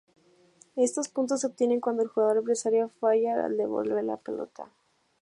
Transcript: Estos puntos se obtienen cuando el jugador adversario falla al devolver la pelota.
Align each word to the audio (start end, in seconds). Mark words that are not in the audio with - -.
Estos 0.77 1.09
puntos 1.09 1.41
se 1.41 1.45
obtienen 1.45 1.79
cuando 1.79 2.01
el 2.01 2.07
jugador 2.07 2.39
adversario 2.39 2.89
falla 2.99 3.45
al 3.45 3.55
devolver 3.55 4.03
la 4.03 4.17
pelota. 4.17 4.71